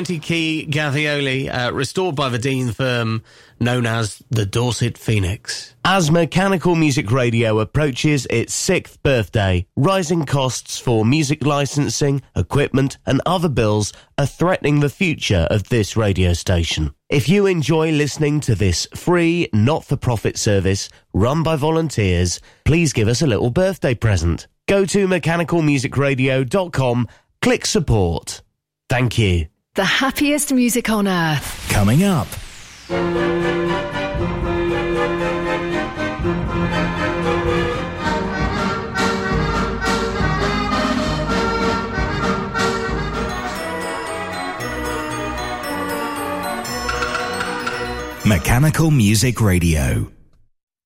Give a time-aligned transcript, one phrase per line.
[0.00, 3.22] 90 key Gavioli, uh, restored by the Dean firm
[3.60, 5.74] known as the Dorset Phoenix.
[5.84, 13.20] As Mechanical Music Radio approaches its sixth birthday, rising costs for music licensing, equipment, and
[13.26, 16.94] other bills are threatening the future of this radio station.
[17.10, 22.94] If you enjoy listening to this free, not for profit service run by volunteers, please
[22.94, 24.46] give us a little birthday present.
[24.66, 27.08] Go to mechanicalmusicradio.com,
[27.42, 28.40] click support.
[28.88, 29.48] Thank you.
[29.76, 31.68] The happiest music on earth.
[31.70, 32.26] Coming up.
[48.26, 50.19] Mechanical Music Radio.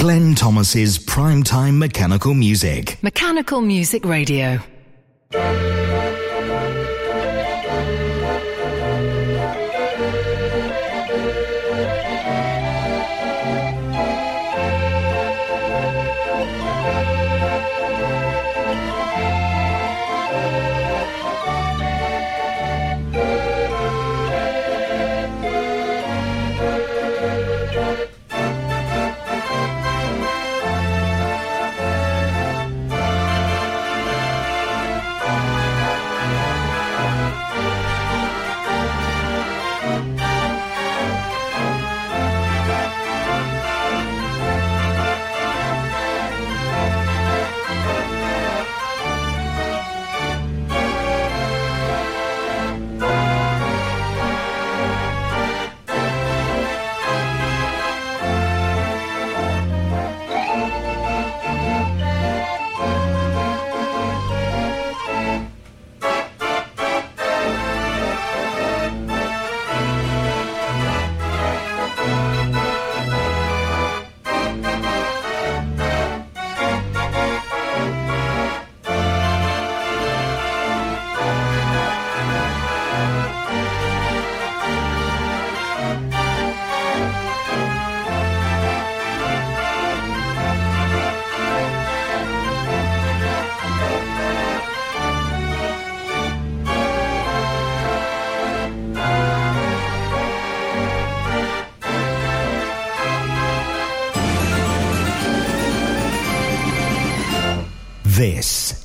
[0.00, 2.96] Glenn Thomas's primetime mechanical music.
[3.02, 4.58] Mechanical Music Radio.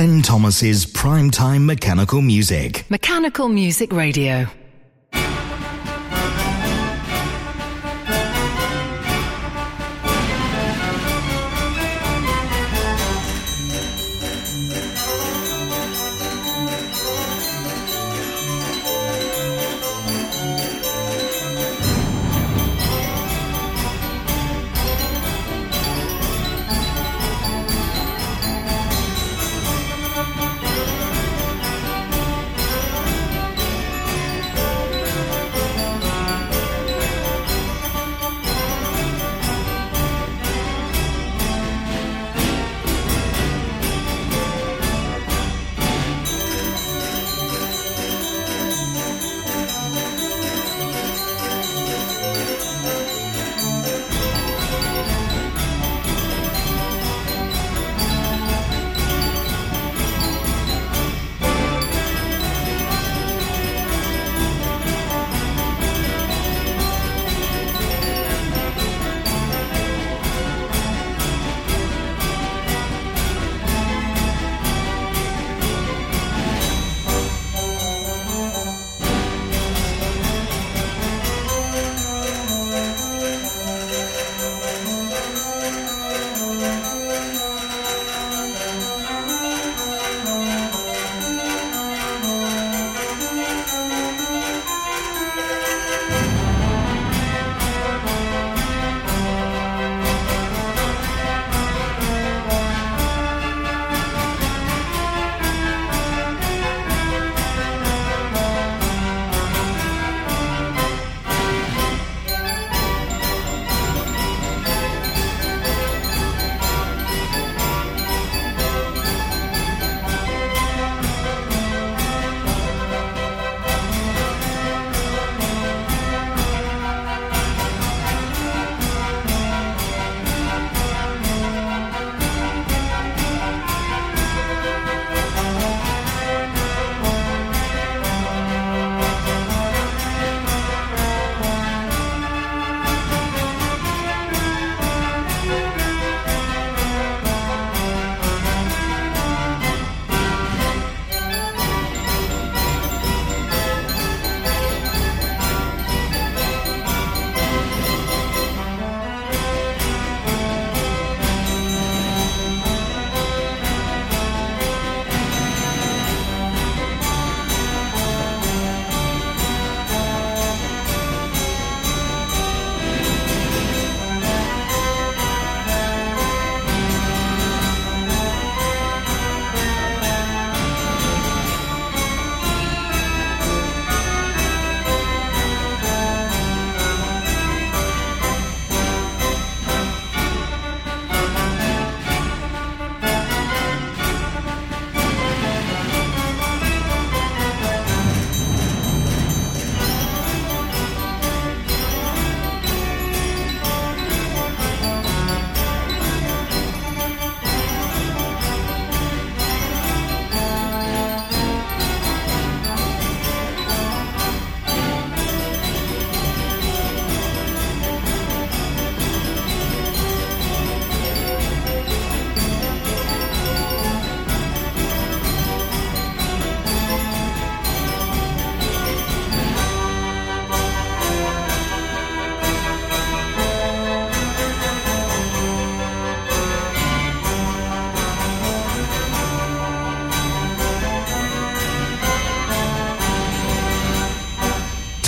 [0.00, 2.86] Glenn Thomas's primetime mechanical music.
[2.88, 4.48] Mechanical Music Radio.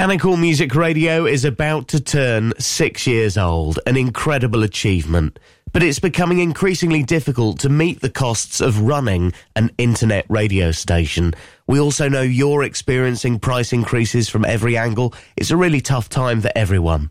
[0.00, 5.38] Mechanical Music Radio is about to turn six years old, an incredible achievement.
[5.74, 11.34] but it's becoming increasingly difficult to meet the costs of running an internet radio station.
[11.66, 15.12] We also know you're experiencing price increases from every angle.
[15.36, 17.10] It's a really tough time for everyone.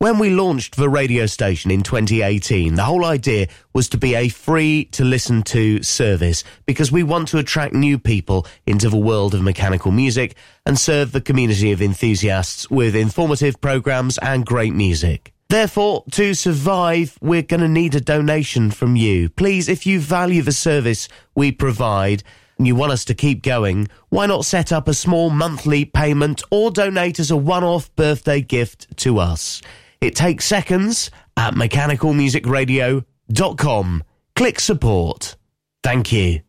[0.00, 4.28] When we launched the radio station in 2018, the whole idea was to be a
[4.28, 9.34] free to listen to service because we want to attract new people into the world
[9.34, 15.34] of mechanical music and serve the community of enthusiasts with informative programs and great music.
[15.48, 19.28] Therefore, to survive, we're going to need a donation from you.
[19.30, 22.22] Please, if you value the service we provide,
[22.56, 26.40] and you want us to keep going, why not set up a small monthly payment
[26.52, 29.60] or donate as a one-off birthday gift to us?
[30.00, 34.04] It takes seconds at mechanicalmusicradio.com.
[34.36, 35.34] Click support.
[35.82, 36.42] Thank you.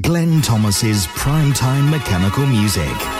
[0.00, 3.19] Glenn Thomas's Primetime Mechanical Music.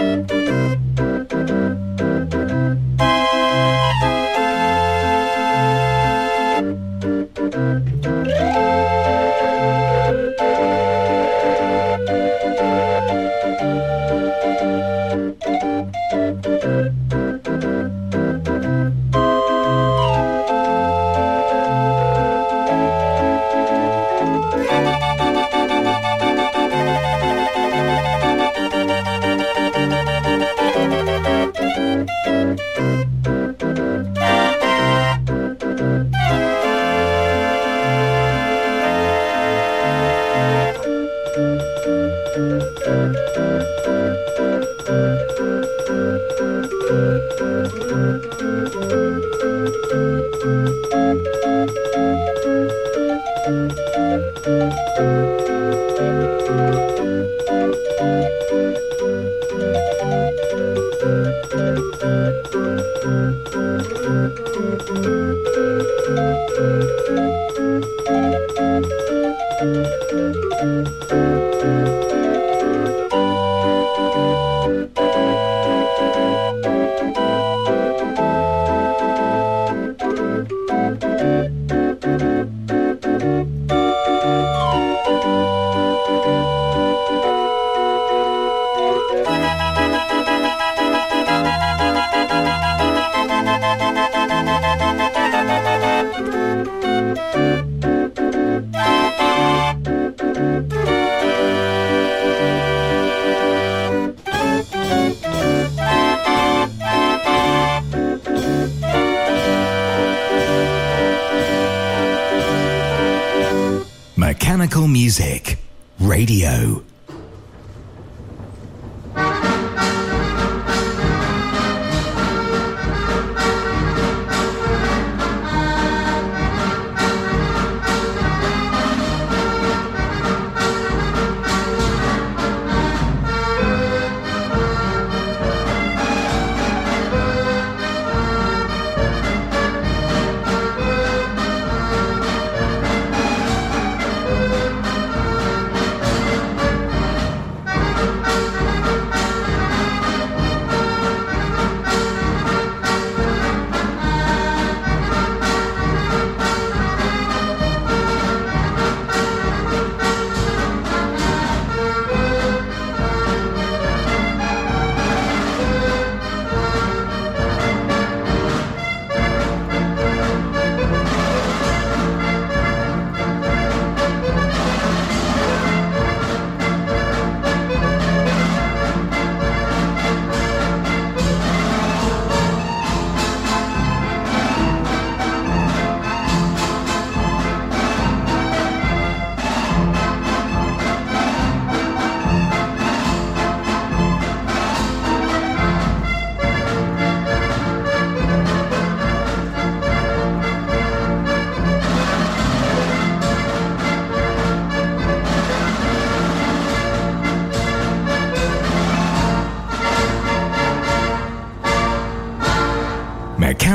[0.00, 0.89] Música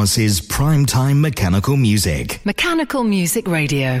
[0.00, 2.40] Thomas's primetime mechanical music.
[2.46, 4.00] Mechanical Music Radio.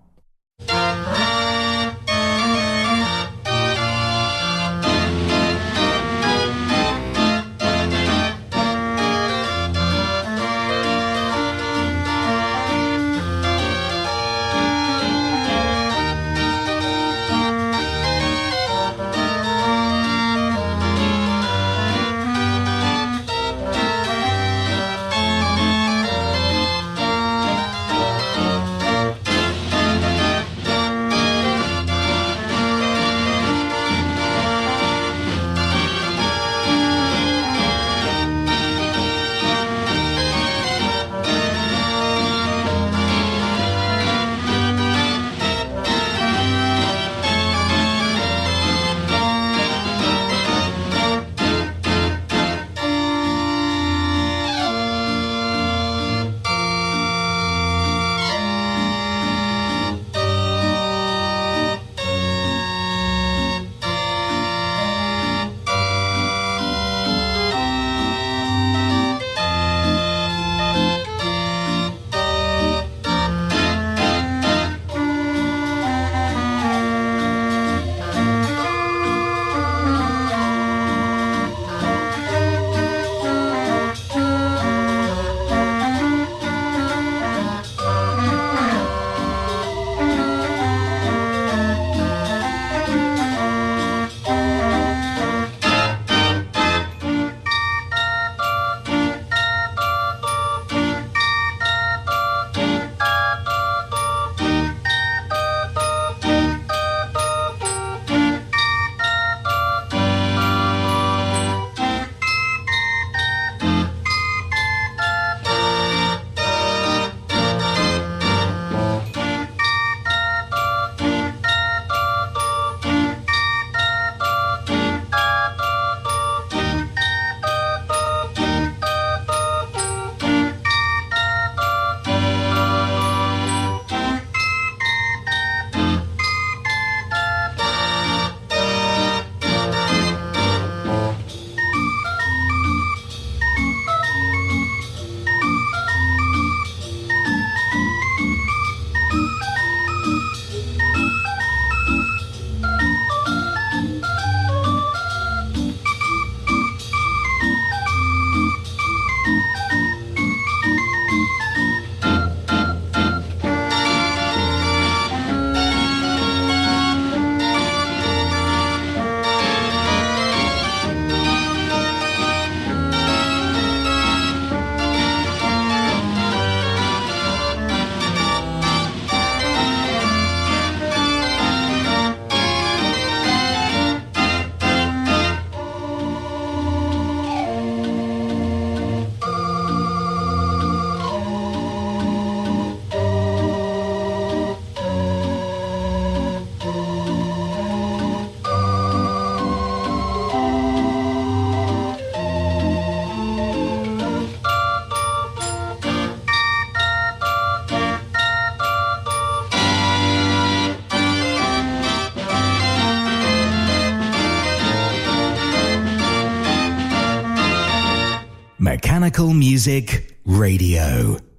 [219.29, 221.30] Music Radio.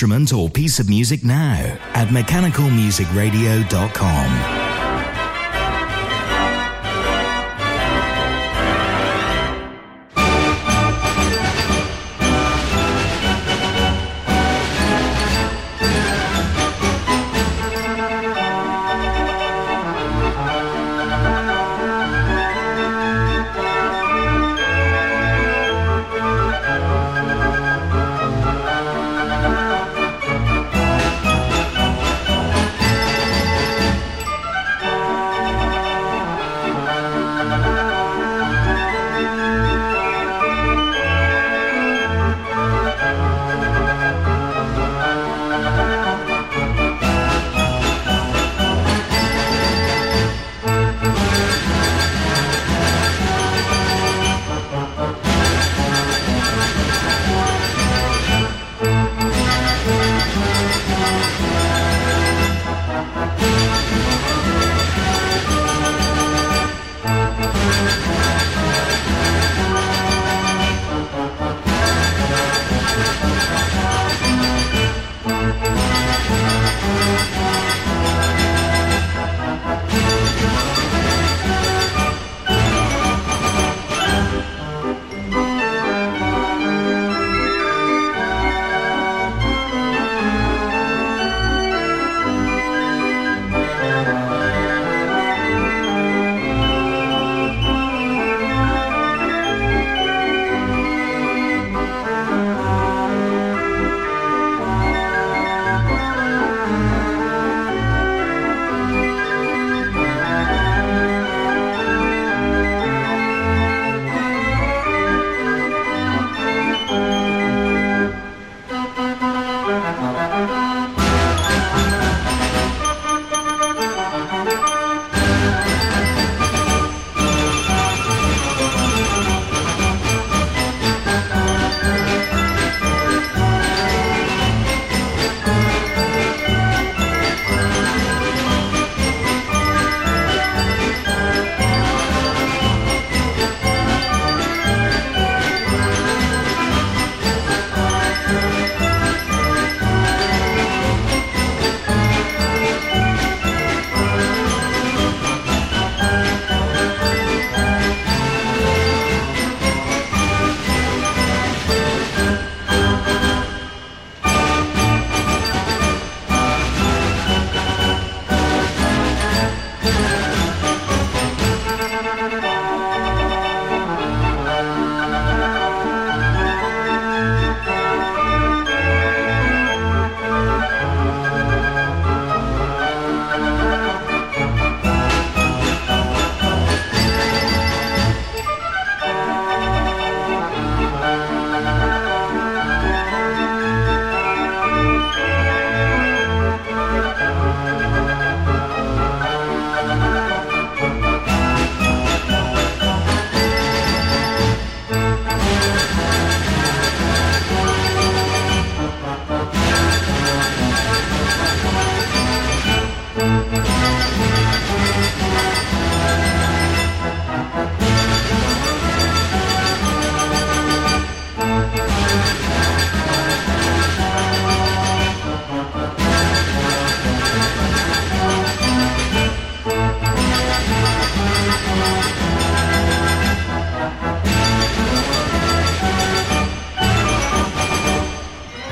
[0.00, 4.69] Instrument or piece of music now at mechanicalmusicradio.com.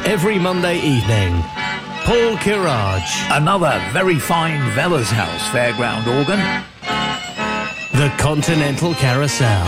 [0.09, 1.43] every Monday evening.
[2.07, 3.31] Paul Kirage.
[3.31, 6.39] Another very fine Wellershaus fairground organ.
[7.93, 9.67] The Continental Carousel.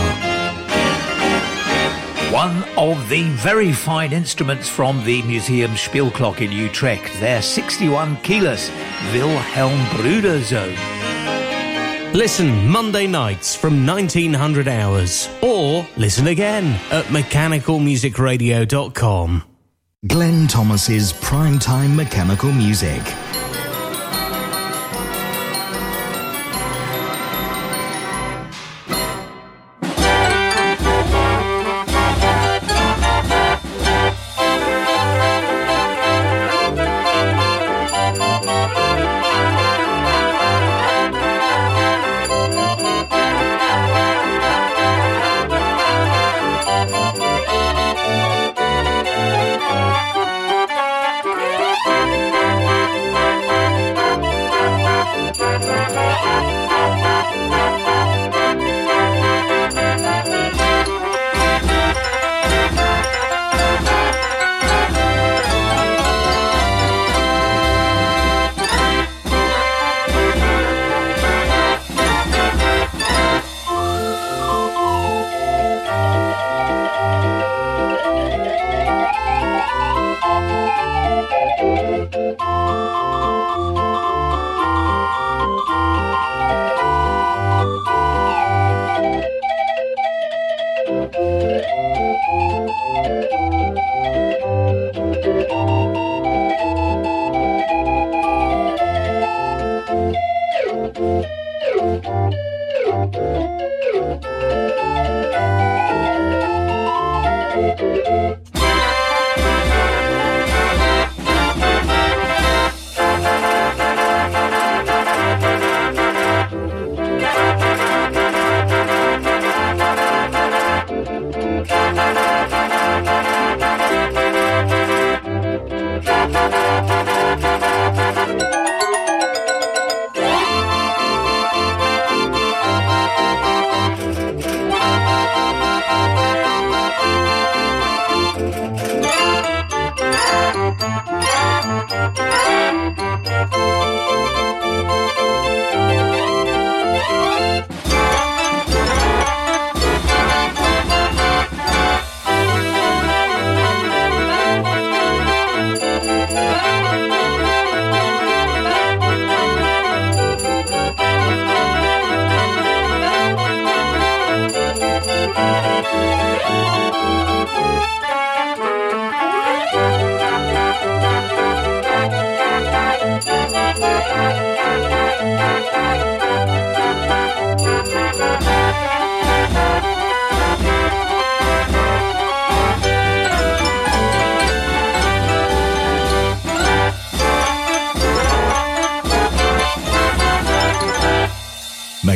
[2.33, 8.71] One of the very fine instruments from the Museum Speelklok in Utrecht, their 61 keyless
[9.13, 10.75] Wilhelm Bruder Söhne.
[12.15, 19.50] Listen Monday nights from 1900 hours or listen again at mechanicalmusicradio.com.
[20.07, 23.03] Glenn Thomas's Primetime Mechanical Music.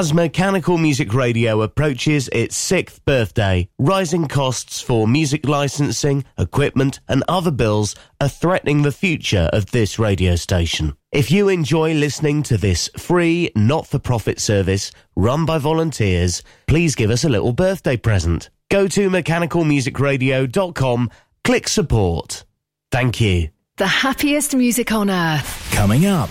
[0.00, 7.22] As Mechanical Music Radio approaches its sixth birthday, rising costs for music licensing, equipment, and
[7.28, 10.96] other bills are threatening the future of this radio station.
[11.12, 16.94] If you enjoy listening to this free, not for profit service run by volunteers, please
[16.94, 18.48] give us a little birthday present.
[18.70, 21.10] Go to mechanicalmusicradio.com,
[21.44, 22.46] click support.
[22.90, 23.50] Thank you.
[23.76, 25.70] The happiest music on earth.
[25.74, 26.30] Coming up.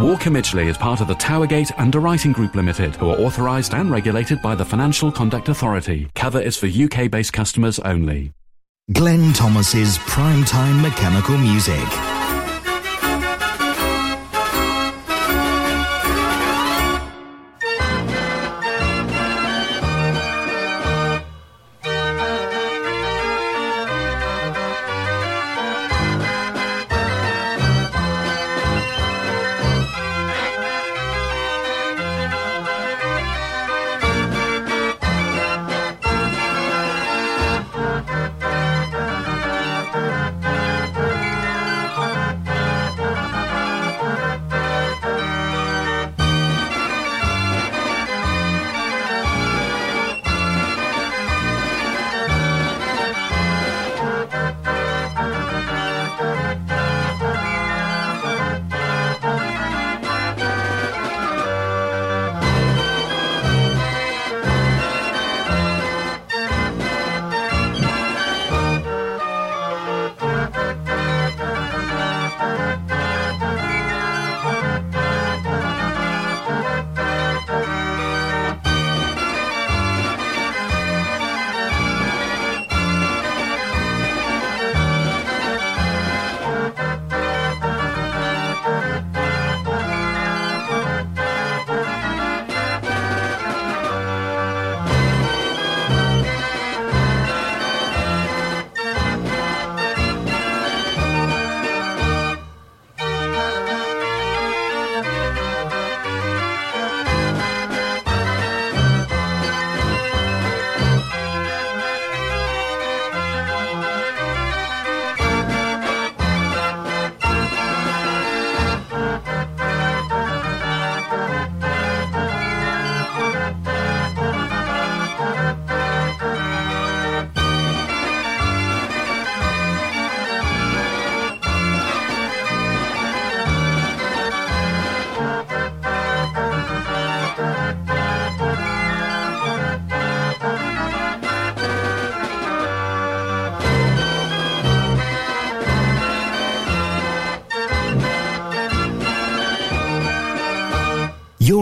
[0.00, 4.40] Walker Midgley is part of the Towergate Underwriting Group Limited, who are authorised and regulated
[4.40, 6.08] by the Financial Conduct Authority.
[6.14, 8.32] Cover is for UK based customers only.
[8.92, 12.09] Glenn Thomas's primetime mechanical music.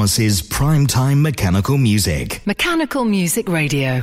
[0.00, 2.40] Thomas's primetime mechanical music.
[2.46, 4.02] Mechanical Music Radio.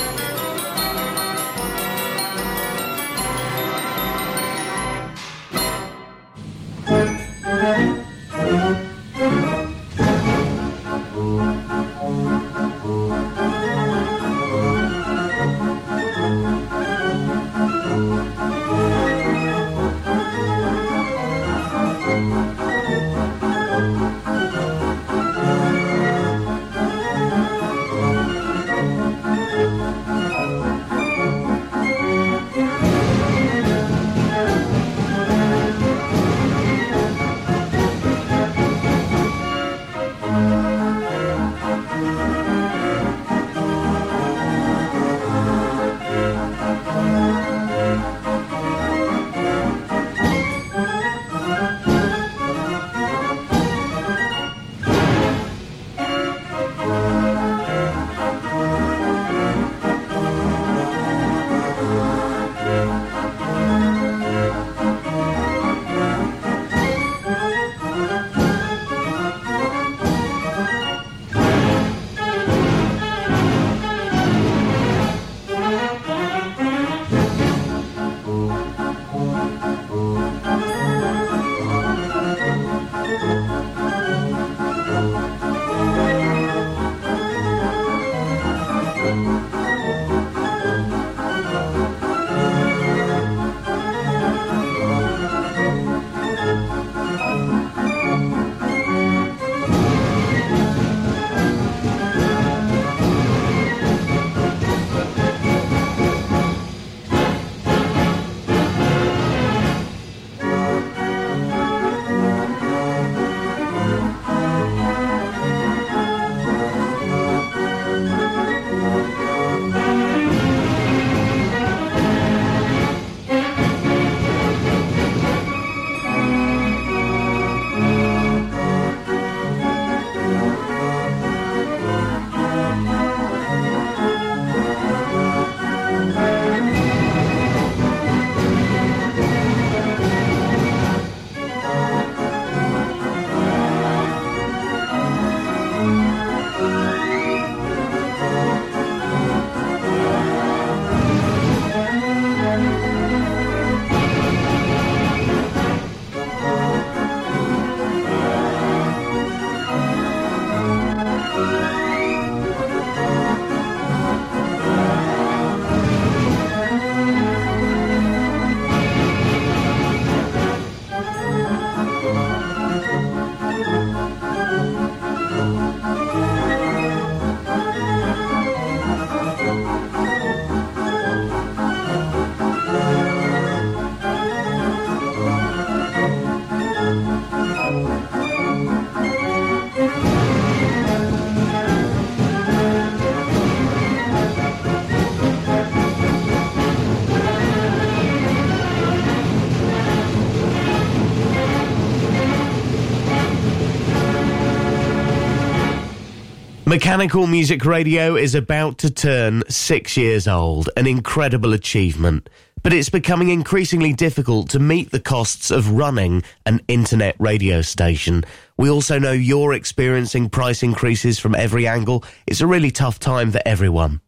[206.71, 212.29] Mechanical Music Radio is about to turn six years old, an incredible achievement.
[212.63, 218.23] But it's becoming increasingly difficult to meet the costs of running an internet radio station.
[218.55, 222.05] We also know you're experiencing price increases from every angle.
[222.25, 223.99] It's a really tough time for everyone.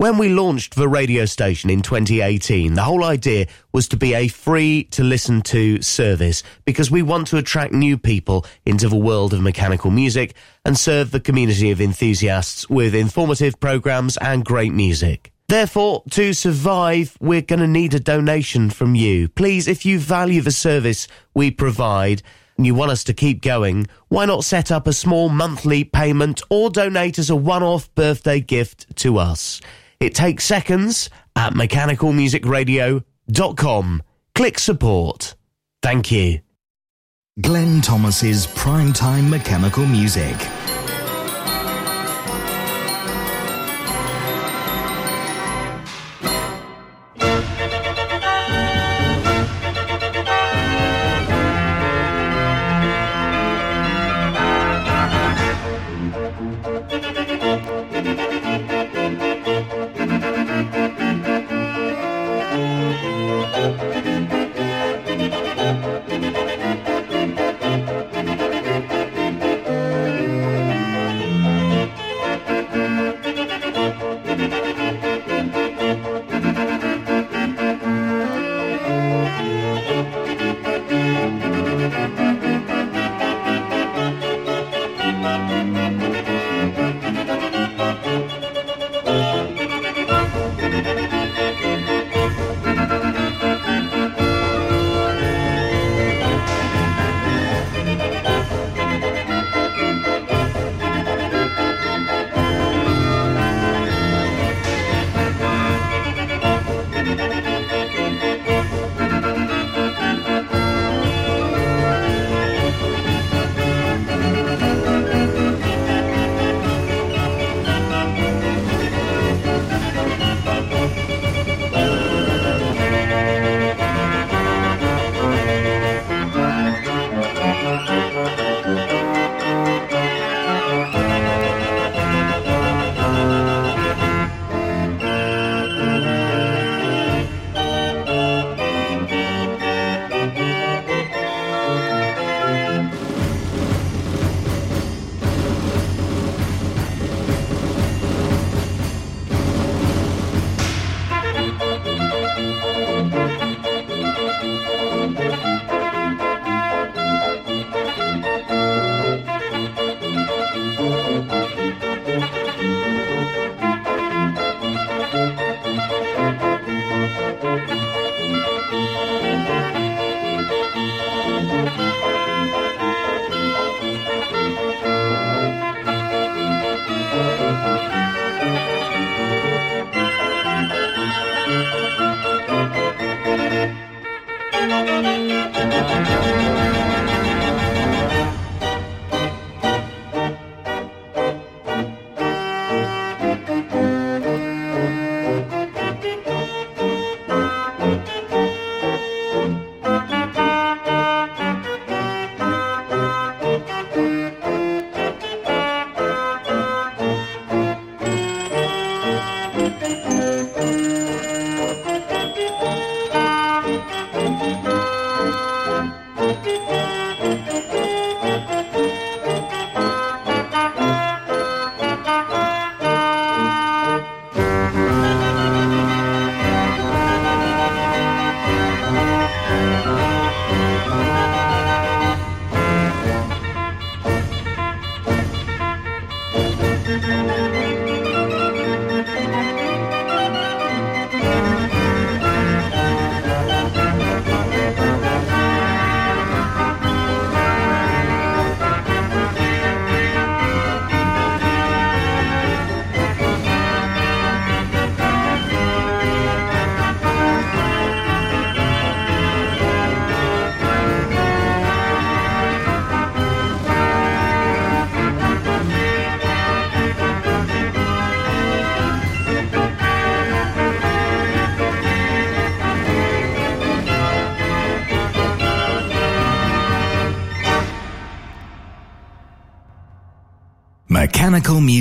[0.00, 4.28] When we launched the radio station in 2018, the whole idea was to be a
[4.28, 9.34] free to listen to service because we want to attract new people into the world
[9.34, 15.32] of mechanical music and serve the community of enthusiasts with informative programs and great music.
[15.48, 19.28] Therefore, to survive, we're going to need a donation from you.
[19.28, 22.22] Please, if you value the service we provide,
[22.56, 26.40] and you want us to keep going, why not set up a small monthly payment
[26.50, 29.60] or donate as a one-off birthday gift to us?
[30.00, 34.02] It takes seconds at mechanicalmusicradio.com.
[34.34, 35.34] Click support.
[35.82, 36.40] Thank you.
[37.40, 40.36] Glenn Thomas's Primetime Mechanical Music.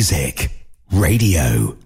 [0.09, 0.49] Music
[0.93, 1.76] Radio.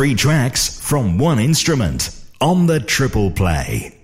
[0.00, 2.08] Three tracks from one instrument
[2.40, 3.99] on the triple play.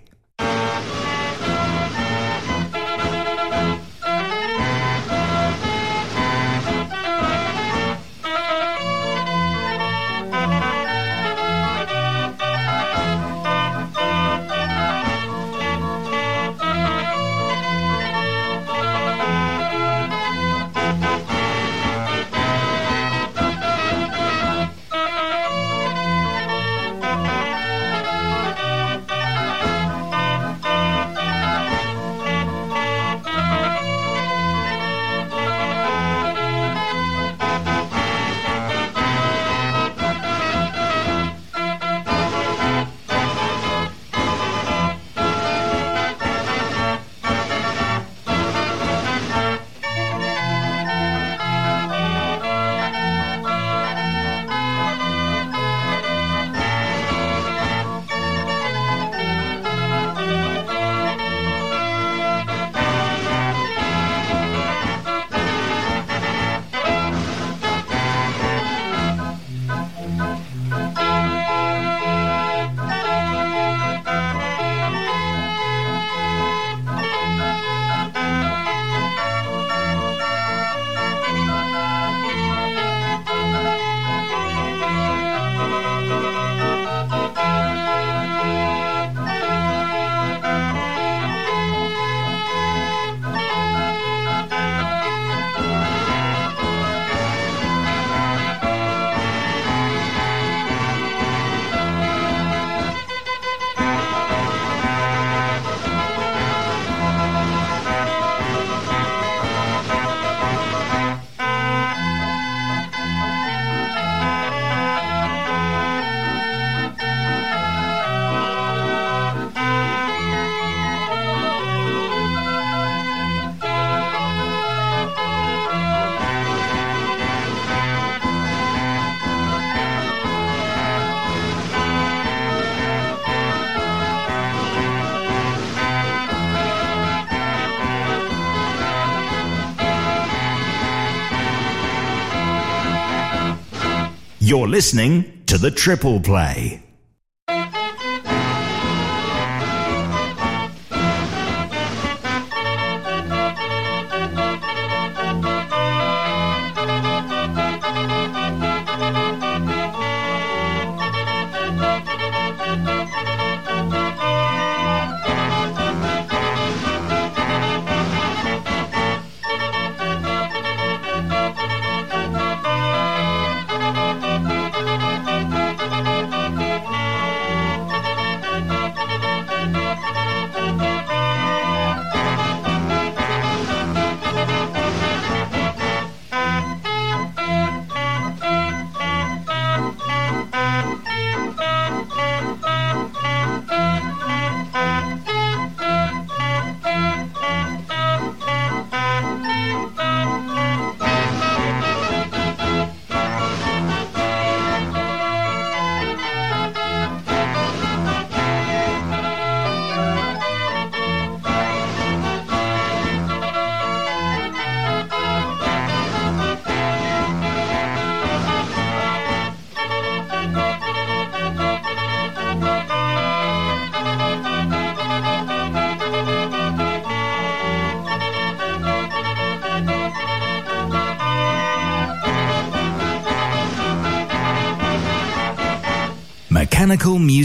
[144.46, 146.85] You're listening to the Triple Play.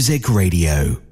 [0.02, 1.11] Music Radio.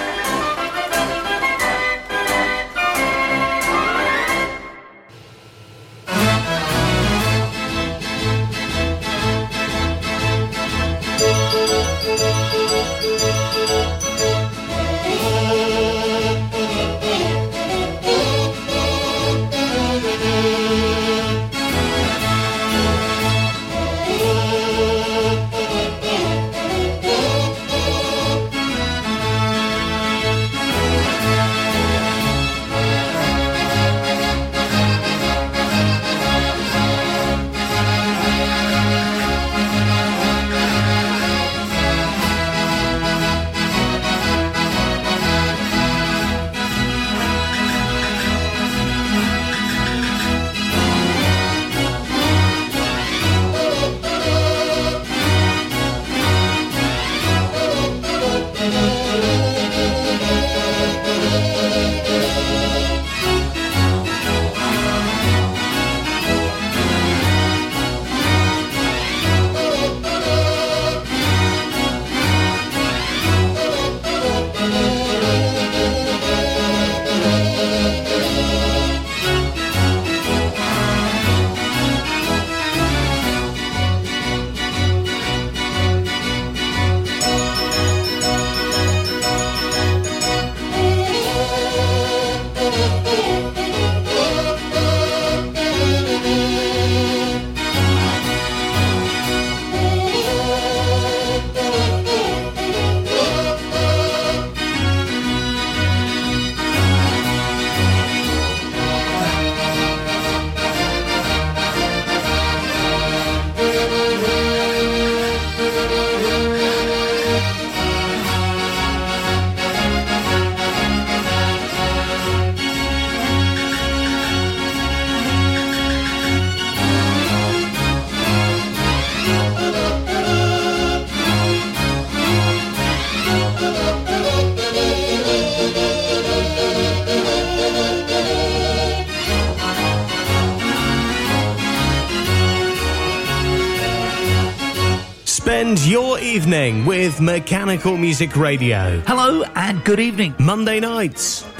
[146.17, 148.99] evening with Mechanical Music Radio.
[149.05, 150.33] Hello and good evening.
[150.39, 151.43] Monday nights,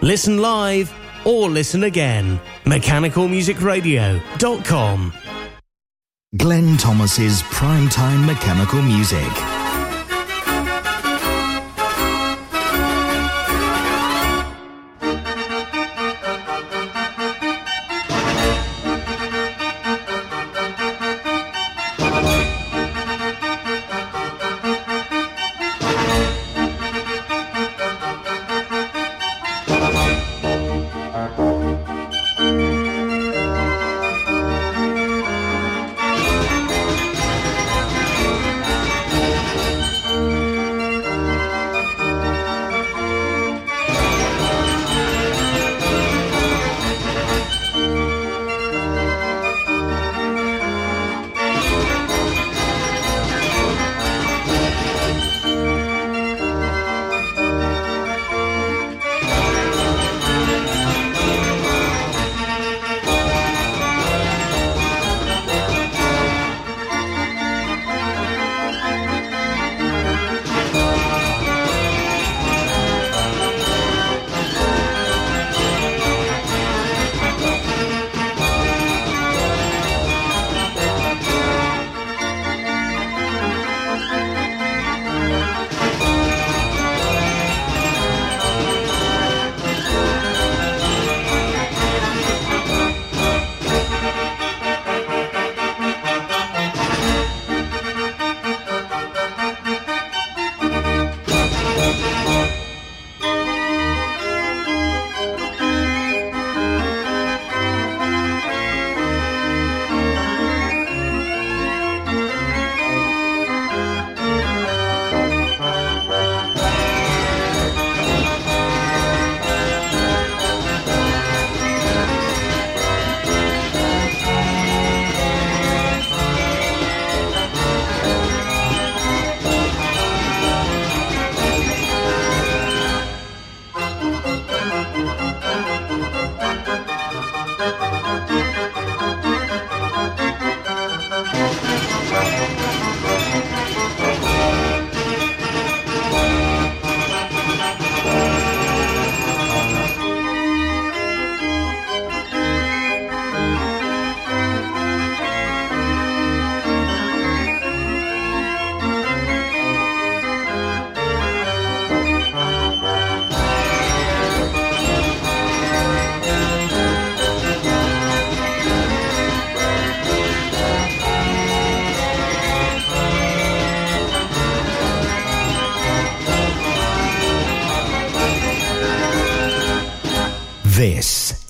[0.00, 0.92] Listen live
[1.24, 2.40] or listen again.
[2.64, 5.12] MechanicalMusicRadio.com.
[6.36, 9.57] Glenn Thomas's Primetime Mechanical Music.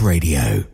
[0.00, 0.69] Radio.